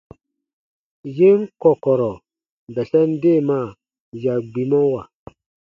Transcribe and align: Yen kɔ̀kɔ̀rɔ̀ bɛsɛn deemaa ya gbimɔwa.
Yen 1.17 1.39
kɔ̀kɔ̀rɔ̀ 1.61 2.15
bɛsɛn 2.73 3.09
deemaa 3.21 3.67
ya 4.23 4.33
gbimɔwa. 4.51 5.01